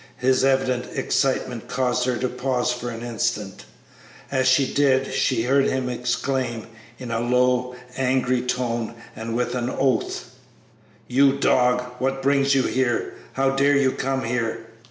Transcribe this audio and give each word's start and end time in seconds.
His 0.17 0.43
evident 0.43 0.85
excitement 0.95 1.67
caused 1.67 2.05
her 2.05 2.17
to 2.17 2.27
pause 2.27 2.73
for 2.73 2.89
an 2.89 3.03
instant; 3.03 3.65
as 4.31 4.47
she 4.47 4.73
did, 4.73 5.13
she 5.13 5.43
heard 5.43 5.65
him 5.67 5.89
exclaim, 5.89 6.65
in 6.97 7.11
a 7.11 7.19
low, 7.19 7.75
angry 7.95 8.41
tone 8.41 8.95
and 9.15 9.35
with 9.35 9.53
an 9.53 9.69
oath, 9.69 10.33
"You 11.07 11.37
dog! 11.37 11.81
What 11.99 12.23
brings 12.23 12.55
you 12.55 12.63
here? 12.63 13.13
How 13.33 13.51
dare 13.51 13.77
you 13.77 13.91
come 13.91 14.23
here?" 14.23 14.65